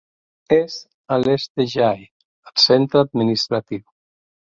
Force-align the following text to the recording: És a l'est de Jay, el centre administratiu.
És 0.55 0.77
a 1.17 1.19
l'est 1.25 1.53
de 1.63 1.67
Jay, 1.75 2.09
el 2.53 2.59
centre 2.67 3.07
administratiu. 3.09 3.89